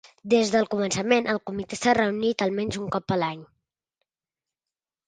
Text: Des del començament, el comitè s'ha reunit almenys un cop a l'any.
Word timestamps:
Des 0.33 0.51
del 0.53 0.63
començament, 0.71 1.27
el 1.35 1.41
comitè 1.51 1.79
s'ha 1.81 1.95
reunit 1.99 2.45
almenys 2.47 2.81
un 2.87 2.91
cop 2.97 3.17
a 3.19 3.23
l'any. 3.23 3.49